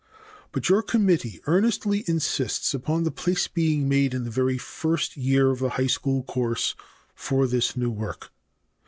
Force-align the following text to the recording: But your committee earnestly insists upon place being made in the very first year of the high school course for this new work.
But 0.51 0.67
your 0.67 0.81
committee 0.81 1.41
earnestly 1.45 2.03
insists 2.07 2.73
upon 2.73 3.05
place 3.11 3.47
being 3.47 3.87
made 3.87 4.15
in 4.15 4.23
the 4.23 4.31
very 4.31 4.57
first 4.57 5.15
year 5.15 5.51
of 5.51 5.59
the 5.59 5.69
high 5.77 5.85
school 5.85 6.23
course 6.23 6.73
for 7.13 7.45
this 7.45 7.77
new 7.77 7.91
work. 7.91 8.31